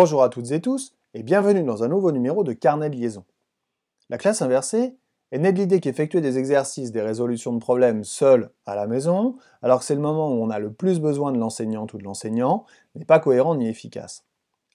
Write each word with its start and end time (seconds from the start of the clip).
Bonjour 0.00 0.22
à 0.22 0.28
toutes 0.28 0.52
et 0.52 0.60
tous 0.60 0.94
et 1.12 1.24
bienvenue 1.24 1.64
dans 1.64 1.82
un 1.82 1.88
nouveau 1.88 2.12
numéro 2.12 2.44
de 2.44 2.52
Carnet 2.52 2.88
de 2.88 2.94
liaison. 2.94 3.24
La 4.10 4.16
classe 4.16 4.42
inversée 4.42 4.94
est 5.32 5.38
née 5.40 5.50
de 5.50 5.58
l'idée 5.58 5.80
qu'effectuer 5.80 6.20
des 6.20 6.38
exercices, 6.38 6.92
des 6.92 7.02
résolutions 7.02 7.52
de 7.52 7.58
problèmes 7.58 8.04
seul 8.04 8.50
à 8.64 8.76
la 8.76 8.86
maison, 8.86 9.34
alors 9.60 9.80
que 9.80 9.84
c'est 9.84 9.96
le 9.96 10.00
moment 10.00 10.28
où 10.28 10.34
on 10.34 10.50
a 10.50 10.60
le 10.60 10.72
plus 10.72 11.00
besoin 11.00 11.32
de 11.32 11.38
l'enseignante 11.38 11.94
ou 11.94 11.98
de 11.98 12.04
l'enseignant, 12.04 12.64
n'est 12.94 13.04
pas 13.04 13.18
cohérent 13.18 13.56
ni 13.56 13.68
efficace. 13.68 14.24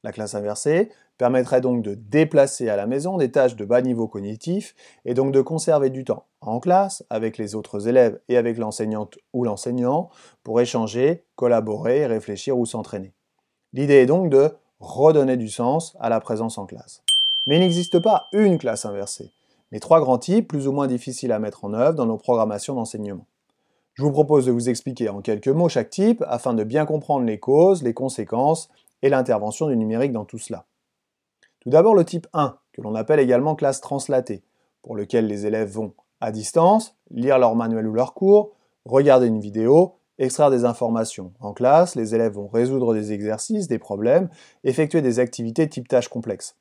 La 0.03 0.11
classe 0.11 0.35
inversée 0.35 0.89
permettrait 1.17 1.61
donc 1.61 1.83
de 1.83 1.93
déplacer 1.93 2.67
à 2.67 2.75
la 2.75 2.85
maison 2.85 3.15
des 3.15 3.31
tâches 3.31 3.55
de 3.55 3.63
bas 3.63 3.81
niveau 3.81 4.09
cognitif 4.09 4.75
et 5.05 5.13
donc 5.13 5.31
de 5.31 5.39
conserver 5.39 5.89
du 5.89 6.03
temps 6.03 6.25
en 6.41 6.59
classe 6.59 7.05
avec 7.09 7.37
les 7.37 7.55
autres 7.55 7.87
élèves 7.87 8.19
et 8.27 8.35
avec 8.35 8.57
l'enseignante 8.57 9.17
ou 9.31 9.45
l'enseignant 9.45 10.09
pour 10.43 10.59
échanger, 10.59 11.23
collaborer, 11.37 12.07
réfléchir 12.07 12.57
ou 12.57 12.65
s'entraîner. 12.65 13.13
L'idée 13.71 13.95
est 13.95 14.05
donc 14.05 14.29
de 14.29 14.51
redonner 14.83 15.37
du 15.37 15.49
sens 15.49 15.95
à 15.99 16.09
la 16.09 16.19
présence 16.19 16.57
en 16.57 16.65
classe. 16.65 17.01
Mais 17.47 17.55
il 17.55 17.61
n'existe 17.61 17.99
pas 17.99 18.27
une 18.33 18.57
classe 18.57 18.85
inversée, 18.85 19.31
mais 19.71 19.79
trois 19.79 20.01
grands 20.01 20.17
types 20.17 20.47
plus 20.47 20.67
ou 20.67 20.71
moins 20.71 20.87
difficiles 20.87 21.31
à 21.31 21.39
mettre 21.39 21.65
en 21.65 21.73
œuvre 21.73 21.95
dans 21.95 22.05
nos 22.05 22.17
programmations 22.17 22.75
d'enseignement. 22.75 23.25
Je 23.93 24.03
vous 24.03 24.11
propose 24.11 24.45
de 24.45 24.51
vous 24.51 24.69
expliquer 24.69 25.09
en 25.09 25.21
quelques 25.21 25.47
mots 25.47 25.69
chaque 25.69 25.89
type 25.89 26.23
afin 26.27 26.53
de 26.53 26.63
bien 26.63 26.85
comprendre 26.85 27.25
les 27.25 27.39
causes, 27.39 27.83
les 27.83 27.93
conséquences 27.93 28.69
et 29.01 29.09
l'intervention 29.09 29.67
du 29.67 29.77
numérique 29.77 30.11
dans 30.11 30.25
tout 30.25 30.39
cela. 30.39 30.65
Tout 31.59 31.69
d'abord 31.69 31.95
le 31.95 32.03
type 32.03 32.27
1, 32.33 32.57
que 32.73 32.81
l'on 32.81 32.95
appelle 32.95 33.19
également 33.19 33.55
classe 33.55 33.79
translatée, 33.79 34.43
pour 34.81 34.95
lequel 34.95 35.27
les 35.27 35.45
élèves 35.45 35.69
vont, 35.69 35.93
à 36.19 36.31
distance, 36.31 36.95
lire 37.09 37.37
leur 37.37 37.55
manuel 37.55 37.87
ou 37.87 37.93
leur 37.93 38.13
cours, 38.13 38.51
regarder 38.85 39.27
une 39.27 39.39
vidéo 39.39 39.95
extraire 40.19 40.51
des 40.51 40.65
informations. 40.65 41.33
En 41.39 41.53
classe, 41.53 41.95
les 41.95 42.15
élèves 42.15 42.33
vont 42.33 42.47
résoudre 42.47 42.93
des 42.93 43.11
exercices, 43.11 43.67
des 43.67 43.79
problèmes, 43.79 44.29
effectuer 44.63 45.01
des 45.01 45.19
activités 45.19 45.67
type 45.67 45.87
tâches 45.87 46.07
complexes. 46.07 46.55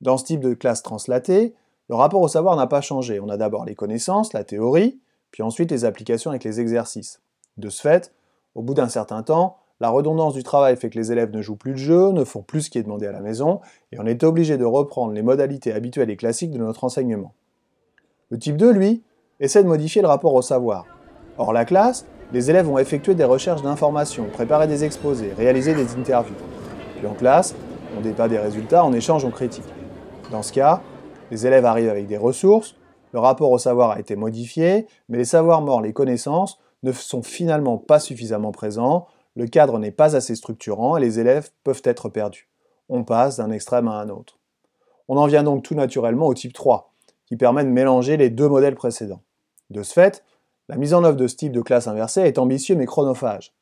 Dans 0.00 0.16
ce 0.16 0.24
type 0.24 0.40
de 0.40 0.54
classe 0.54 0.82
translatée, 0.82 1.54
le 1.88 1.94
rapport 1.94 2.22
au 2.22 2.28
savoir 2.28 2.56
n'a 2.56 2.66
pas 2.66 2.80
changé. 2.80 3.20
On 3.20 3.28
a 3.28 3.36
d'abord 3.36 3.64
les 3.64 3.74
connaissances, 3.74 4.32
la 4.32 4.44
théorie, 4.44 5.00
puis 5.30 5.42
ensuite 5.42 5.70
les 5.70 5.84
applications 5.84 6.30
avec 6.30 6.44
les 6.44 6.60
exercices. 6.60 7.20
De 7.56 7.68
ce 7.68 7.80
fait, 7.80 8.12
au 8.54 8.62
bout 8.62 8.74
d'un 8.74 8.88
certain 8.88 9.22
temps, 9.22 9.56
la 9.80 9.88
redondance 9.88 10.34
du 10.34 10.42
travail 10.42 10.76
fait 10.76 10.90
que 10.90 10.98
les 10.98 11.10
élèves 11.10 11.30
ne 11.30 11.40
jouent 11.40 11.56
plus 11.56 11.72
le 11.72 11.78
jeu, 11.78 12.10
ne 12.12 12.24
font 12.24 12.42
plus 12.42 12.62
ce 12.62 12.70
qui 12.70 12.78
est 12.78 12.82
demandé 12.82 13.06
à 13.06 13.12
la 13.12 13.20
maison, 13.20 13.60
et 13.92 13.98
on 13.98 14.06
est 14.06 14.24
obligé 14.24 14.58
de 14.58 14.64
reprendre 14.64 15.12
les 15.12 15.22
modalités 15.22 15.72
habituelles 15.72 16.10
et 16.10 16.16
classiques 16.16 16.50
de 16.50 16.58
notre 16.58 16.84
enseignement. 16.84 17.32
Le 18.28 18.38
type 18.38 18.56
2, 18.56 18.72
lui, 18.72 19.02
essaie 19.40 19.62
de 19.62 19.68
modifier 19.68 20.02
le 20.02 20.08
rapport 20.08 20.34
au 20.34 20.42
savoir. 20.42 20.86
Or 21.38 21.52
la 21.52 21.64
classe, 21.64 22.06
les 22.32 22.50
élèves 22.50 22.66
vont 22.66 22.78
effectuer 22.78 23.14
des 23.14 23.24
recherches 23.24 23.62
d'informations, 23.62 24.26
préparer 24.32 24.66
des 24.66 24.84
exposés, 24.84 25.32
réaliser 25.36 25.74
des 25.74 25.94
interviews. 25.96 26.36
Puis 26.96 27.06
en 27.06 27.14
classe, 27.14 27.54
on 27.96 28.00
débat 28.00 28.28
des 28.28 28.38
résultats, 28.38 28.84
en 28.84 28.92
échange, 28.92 29.24
on 29.24 29.30
critique. 29.30 29.64
Dans 30.30 30.42
ce 30.42 30.52
cas, 30.52 30.80
les 31.30 31.46
élèves 31.46 31.64
arrivent 31.64 31.88
avec 31.88 32.06
des 32.06 32.16
ressources, 32.16 32.76
le 33.12 33.18
rapport 33.18 33.50
au 33.50 33.58
savoir 33.58 33.90
a 33.90 34.00
été 34.00 34.14
modifié, 34.14 34.86
mais 35.08 35.18
les 35.18 35.24
savoirs 35.24 35.62
morts, 35.62 35.80
les 35.80 35.92
connaissances, 35.92 36.60
ne 36.82 36.92
sont 36.92 37.22
finalement 37.22 37.78
pas 37.78 37.98
suffisamment 37.98 38.52
présents, 38.52 39.06
le 39.34 39.46
cadre 39.46 39.78
n'est 39.78 39.90
pas 39.90 40.16
assez 40.16 40.34
structurant 40.34 40.96
et 40.96 41.00
les 41.00 41.18
élèves 41.18 41.50
peuvent 41.64 41.82
être 41.84 42.08
perdus. 42.08 42.48
On 42.88 43.04
passe 43.04 43.36
d'un 43.36 43.50
extrême 43.50 43.88
à 43.88 43.94
un 43.94 44.08
autre. 44.08 44.38
On 45.08 45.16
en 45.16 45.26
vient 45.26 45.42
donc 45.42 45.64
tout 45.64 45.74
naturellement 45.74 46.26
au 46.26 46.34
type 46.34 46.52
3, 46.52 46.92
qui 47.26 47.36
permet 47.36 47.64
de 47.64 47.70
mélanger 47.70 48.16
les 48.16 48.30
deux 48.30 48.48
modèles 48.48 48.76
précédents. 48.76 49.22
De 49.70 49.82
ce 49.82 49.92
fait, 49.92 50.24
la 50.70 50.76
mise 50.76 50.94
en 50.94 51.02
œuvre 51.02 51.16
de 51.16 51.26
ce 51.26 51.34
type 51.34 51.50
de 51.50 51.62
classe 51.62 51.88
inversée 51.88 52.20
est 52.20 52.38
ambitieux 52.38 52.76
mais 52.76 52.86
chronophage. 52.86 53.52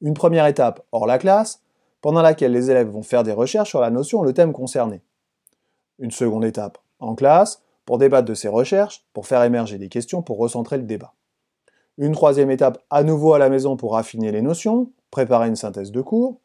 Une 0.00 0.14
première 0.14 0.46
étape 0.46 0.82
hors 0.90 1.06
la 1.06 1.18
classe, 1.18 1.60
pendant 2.00 2.22
laquelle 2.22 2.52
les 2.52 2.70
élèves 2.70 2.88
vont 2.88 3.02
faire 3.02 3.22
des 3.22 3.32
recherches 3.32 3.68
sur 3.68 3.82
la 3.82 3.90
notion 3.90 4.20
ou 4.20 4.24
le 4.24 4.32
thème 4.32 4.54
concerné. 4.54 5.02
Une 5.98 6.10
seconde 6.10 6.46
étape 6.46 6.78
en 7.00 7.14
classe, 7.14 7.62
pour 7.84 7.98
débattre 7.98 8.26
de 8.26 8.32
ces 8.32 8.48
recherches, 8.48 9.04
pour 9.12 9.26
faire 9.26 9.42
émerger 9.42 9.76
des 9.76 9.90
questions, 9.90 10.22
pour 10.22 10.38
recentrer 10.38 10.78
le 10.78 10.84
débat. 10.84 11.12
Une 11.98 12.12
troisième 12.12 12.50
étape 12.50 12.82
à 12.88 13.02
nouveau 13.02 13.34
à 13.34 13.38
la 13.38 13.50
maison 13.50 13.76
pour 13.76 13.98
affiner 13.98 14.32
les 14.32 14.40
notions, 14.40 14.90
préparer 15.10 15.48
une 15.48 15.56
synthèse 15.56 15.92
de 15.92 16.00
cours. 16.00 16.40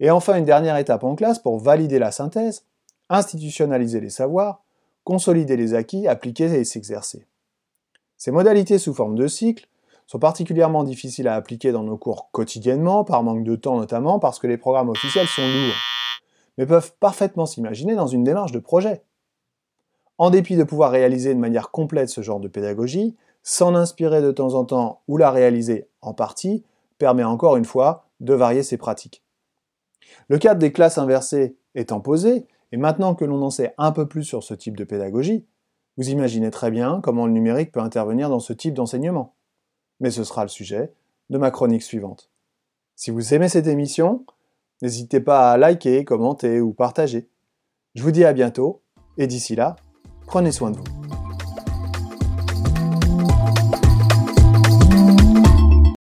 Et 0.00 0.10
enfin 0.10 0.38
une 0.38 0.46
dernière 0.46 0.78
étape 0.78 1.04
en 1.04 1.14
classe 1.14 1.40
pour 1.40 1.58
valider 1.58 1.98
la 1.98 2.10
synthèse, 2.10 2.64
institutionnaliser 3.10 4.00
les 4.00 4.08
savoirs, 4.08 4.62
consolider 5.04 5.58
les 5.58 5.74
acquis, 5.74 6.08
appliquer 6.08 6.44
et 6.44 6.64
s'exercer. 6.64 7.26
Ces 8.16 8.30
modalités 8.30 8.78
sous 8.78 8.94
forme 8.94 9.16
de 9.16 9.26
cycle 9.26 9.68
sont 10.06 10.18
particulièrement 10.18 10.84
difficiles 10.84 11.28
à 11.28 11.34
appliquer 11.34 11.72
dans 11.72 11.82
nos 11.82 11.98
cours 11.98 12.30
quotidiennement, 12.30 13.04
par 13.04 13.22
manque 13.22 13.44
de 13.44 13.56
temps 13.56 13.76
notamment, 13.76 14.18
parce 14.18 14.38
que 14.38 14.46
les 14.46 14.56
programmes 14.56 14.88
officiels 14.88 15.26
sont 15.26 15.42
lourds, 15.42 15.74
mais 16.56 16.66
peuvent 16.66 16.94
parfaitement 16.98 17.46
s'imaginer 17.46 17.94
dans 17.94 18.06
une 18.06 18.24
démarche 18.24 18.52
de 18.52 18.58
projet. 18.58 19.02
En 20.18 20.30
dépit 20.30 20.56
de 20.56 20.64
pouvoir 20.64 20.92
réaliser 20.92 21.34
de 21.34 21.40
manière 21.40 21.70
complète 21.70 22.08
ce 22.08 22.22
genre 22.22 22.40
de 22.40 22.48
pédagogie, 22.48 23.16
s'en 23.42 23.74
inspirer 23.74 24.22
de 24.22 24.32
temps 24.32 24.54
en 24.54 24.64
temps 24.64 25.02
ou 25.08 25.18
la 25.18 25.30
réaliser 25.30 25.88
en 26.00 26.14
partie 26.14 26.64
permet 26.98 27.24
encore 27.24 27.56
une 27.56 27.64
fois 27.64 28.06
de 28.20 28.32
varier 28.32 28.62
ses 28.62 28.78
pratiques. 28.78 29.22
Le 30.28 30.38
cadre 30.38 30.60
des 30.60 30.72
classes 30.72 30.98
inversées 30.98 31.56
étant 31.74 32.00
posé, 32.00 32.46
et 32.72 32.76
maintenant 32.76 33.14
que 33.14 33.24
l'on 33.24 33.42
en 33.42 33.50
sait 33.50 33.74
un 33.78 33.92
peu 33.92 34.06
plus 34.06 34.24
sur 34.24 34.42
ce 34.42 34.54
type 34.54 34.76
de 34.76 34.84
pédagogie, 34.84 35.44
vous 35.96 36.10
imaginez 36.10 36.50
très 36.50 36.70
bien 36.70 37.00
comment 37.02 37.26
le 37.26 37.32
numérique 37.32 37.72
peut 37.72 37.80
intervenir 37.80 38.28
dans 38.28 38.40
ce 38.40 38.52
type 38.52 38.74
d'enseignement. 38.74 39.34
Mais 40.00 40.10
ce 40.10 40.24
sera 40.24 40.42
le 40.42 40.48
sujet 40.48 40.92
de 41.30 41.38
ma 41.38 41.50
chronique 41.50 41.82
suivante. 41.82 42.30
Si 42.94 43.10
vous 43.10 43.34
aimez 43.34 43.48
cette 43.48 43.66
émission, 43.66 44.24
n'hésitez 44.82 45.20
pas 45.20 45.52
à 45.52 45.56
liker, 45.56 46.04
commenter 46.04 46.60
ou 46.60 46.72
partager. 46.72 47.28
Je 47.94 48.02
vous 48.02 48.10
dis 48.10 48.24
à 48.24 48.32
bientôt, 48.32 48.82
et 49.16 49.26
d'ici 49.26 49.56
là, 49.56 49.76
prenez 50.26 50.52
soin 50.52 50.70
de 50.70 50.76
vous. 50.76 50.95